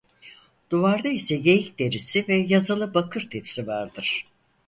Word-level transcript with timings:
Duvarda 0.69 1.07
ise 1.11 1.37
geyik 1.37 1.79
derisi 1.79 2.25
ve 2.27 2.35
yazılı 2.35 2.93
bakır 2.93 3.29
tepsi 3.29 3.67
vardır. 3.67 4.25